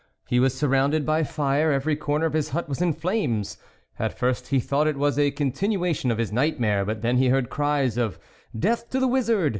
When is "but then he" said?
6.83-7.27